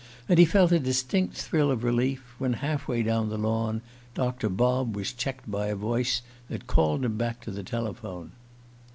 [0.27, 3.81] And he felt a distinct thrill of relief when, half way down the lawn,
[4.15, 8.31] Doctor Bob was checked by a voice that called him back to the telephone.